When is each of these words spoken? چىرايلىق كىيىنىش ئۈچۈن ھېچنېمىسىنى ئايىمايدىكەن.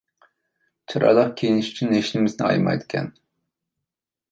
چىرايلىق 0.93 1.29
كىيىنىش 1.41 1.69
ئۈچۈن 1.73 1.95
ھېچنېمىسىنى 1.97 2.49
ئايىمايدىكەن. 2.49 3.13